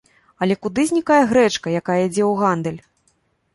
[0.45, 2.81] Але, куды знікае грэчка, якая ідзе ў гандаль?